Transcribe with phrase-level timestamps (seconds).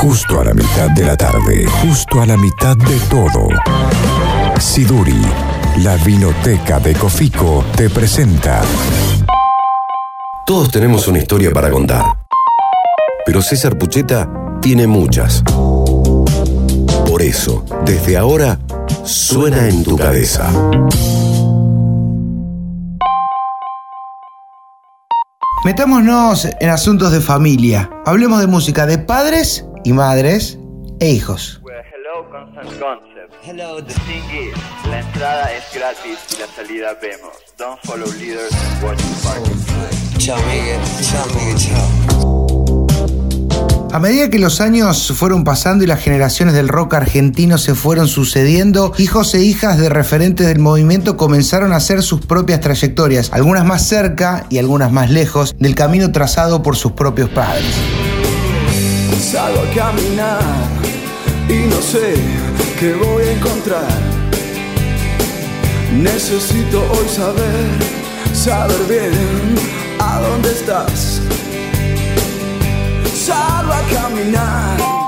[0.00, 3.48] Justo a la mitad de la tarde, justo a la mitad de todo.
[4.58, 5.20] Siduri,
[5.82, 8.62] la vinoteca de Cofico, te presenta.
[10.46, 12.02] Todos tenemos una historia para contar.
[13.26, 14.26] Pero César Pucheta
[14.62, 15.42] tiene muchas.
[17.06, 18.58] Por eso, desde ahora,
[19.04, 20.50] suena en tu cabeza.
[25.62, 27.90] Metámonos en asuntos de familia.
[28.06, 30.58] Hablemos de música de padres y madres
[31.00, 31.60] e hijos.
[31.62, 31.82] Well,
[33.42, 34.54] hello, the thing is,
[34.88, 37.32] la entrada es gratis y la salida vemos.
[37.58, 40.18] Don't follow leaders and watch the party.
[40.18, 40.80] Chao, Miguel.
[41.02, 41.56] Chao, Miguel.
[41.56, 42.50] Chao.
[43.92, 48.06] A medida que los años fueron pasando y las generaciones del rock argentino se fueron
[48.06, 53.64] sucediendo, hijos e hijas de referentes del movimiento comenzaron a hacer sus propias trayectorias, algunas
[53.64, 57.74] más cerca y algunas más lejos del camino trazado por sus propios padres.
[59.20, 60.40] Salgo a caminar
[61.46, 62.14] y no sé
[62.78, 63.86] qué voy a encontrar.
[65.92, 67.68] Necesito hoy saber,
[68.32, 69.54] saber bien
[69.98, 71.20] a dónde estás.
[73.14, 74.99] Salgo a caminar.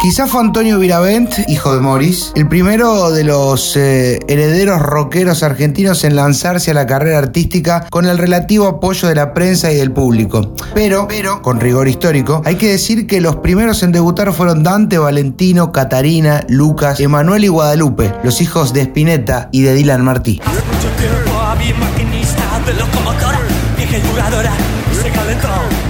[0.00, 6.04] Quizá fue Antonio Viravent, hijo de Morris, el primero de los eh, herederos rockeros argentinos
[6.04, 9.92] en lanzarse a la carrera artística con el relativo apoyo de la prensa y del
[9.92, 10.54] público.
[10.72, 14.96] Pero, pero, con rigor histórico, hay que decir que los primeros en debutar fueron Dante,
[14.96, 20.40] Valentino, Catarina, Lucas, Emanuel y Guadalupe, los hijos de Spinetta y de Dylan Martí.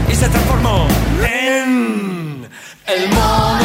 [0.09, 0.89] Y se transformó
[1.23, 2.49] en
[2.89, 3.60] el mono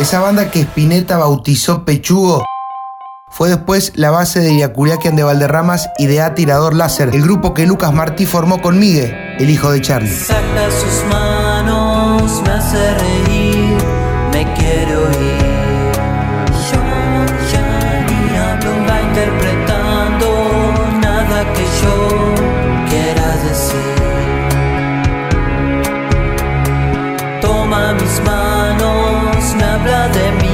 [0.00, 2.44] Esa banda que Spinetta bautizó Pechugo
[3.28, 7.52] fue después la base de Iacuriaquian de Valderramas y de A Tirador Láser, el grupo
[7.52, 10.08] que Lucas Martí formó con Miguel, el hijo de Charlie.
[10.08, 13.37] Saca sus manos, me reír,
[30.12, 30.48] de mí.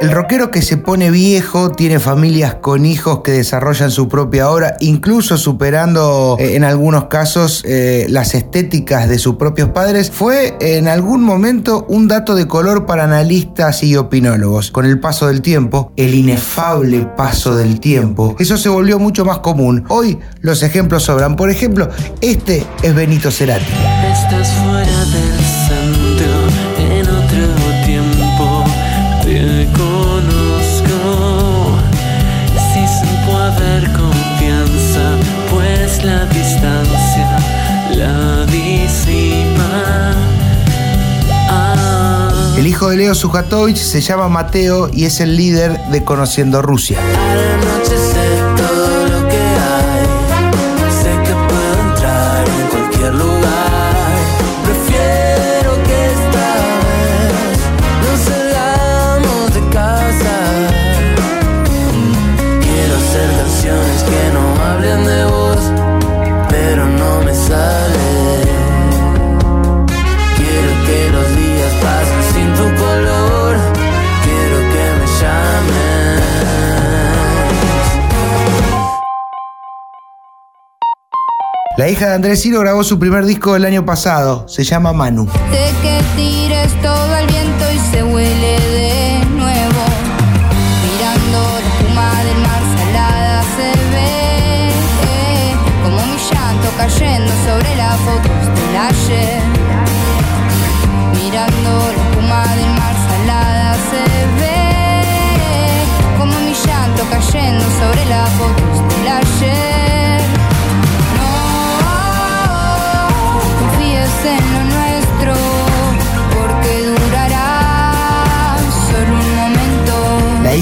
[0.00, 4.76] El rockero que se pone viejo tiene familias con hijos que desarrollan su propia obra,
[4.78, 10.86] incluso superando eh, en algunos casos eh, las estéticas de sus propios padres, fue en
[10.86, 14.70] algún momento un dato de color para analistas y opinólogos.
[14.70, 19.38] Con el paso del tiempo, el inefable paso del tiempo, eso se volvió mucho más
[19.38, 19.84] común.
[19.88, 21.34] Hoy los ejemplos sobran.
[21.34, 21.88] Por ejemplo,
[22.20, 23.64] este es Benito Cerati.
[24.12, 24.87] Estás fuera
[42.68, 46.98] hijo de Leo Sujatovich se llama Mateo y es el líder de Conociendo Rusia.
[81.78, 85.28] La hija de Andrés Ciro grabó su primer disco del año pasado, se llama Manu.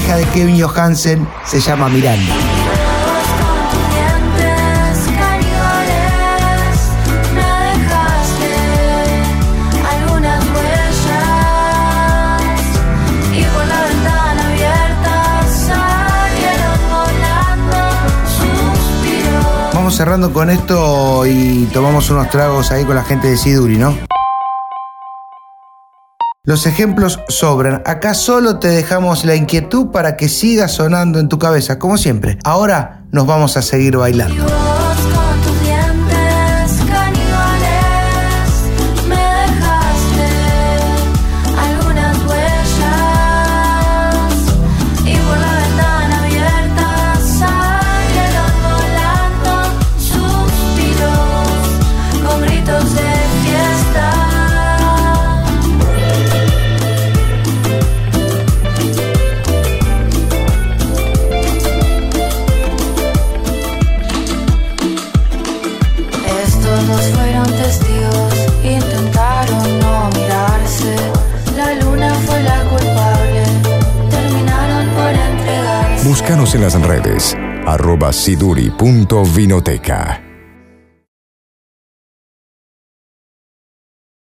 [0.07, 2.33] Hija de Kevin Johansen se llama Miranda.
[19.73, 24.16] Vamos cerrando con esto y tomamos unos tragos ahí con la gente de Siduri, ¿no?
[26.47, 27.81] Los ejemplos sobran.
[27.85, 32.37] Acá solo te dejamos la inquietud para que siga sonando en tu cabeza, como siempre.
[32.45, 34.45] Ahora nos vamos a seguir bailando.
[76.29, 80.26] En las redes, arroba siduri.vinoteca.